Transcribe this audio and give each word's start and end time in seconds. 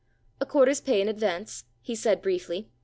"A 0.39 0.47
quarter's 0.47 0.81
pay 0.81 0.99
in 0.99 1.07
advance," 1.07 1.65
he 1.83 1.93
said 1.93 2.23
briefly. 2.23 2.71